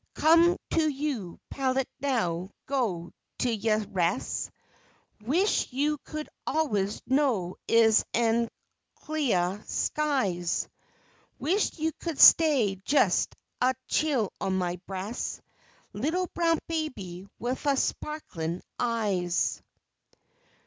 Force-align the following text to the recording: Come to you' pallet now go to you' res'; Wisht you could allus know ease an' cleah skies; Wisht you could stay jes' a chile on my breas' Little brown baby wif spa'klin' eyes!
Come 0.15 0.57
to 0.71 0.89
you' 0.89 1.39
pallet 1.51 1.87
now 1.99 2.49
go 2.65 3.13
to 3.37 3.51
you' 3.53 3.85
res'; 3.91 4.49
Wisht 5.23 5.73
you 5.73 5.99
could 5.99 6.27
allus 6.47 7.03
know 7.05 7.57
ease 7.67 8.03
an' 8.11 8.49
cleah 8.95 9.61
skies; 9.67 10.67
Wisht 11.37 11.77
you 11.77 11.91
could 11.99 12.19
stay 12.19 12.81
jes' 12.87 13.27
a 13.61 13.75
chile 13.87 14.29
on 14.41 14.57
my 14.57 14.77
breas' 14.87 15.39
Little 15.93 16.25
brown 16.33 16.57
baby 16.67 17.27
wif 17.37 17.59
spa'klin' 17.65 18.63
eyes! 18.79 19.61